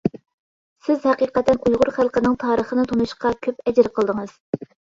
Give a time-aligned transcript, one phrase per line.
[0.87, 4.37] سىز ھەقىقەتەن ئۇيغۇر خەلقىنىڭ تارىخىنى تونۇشقا كۆپ ئەجىر قىلدىڭىز.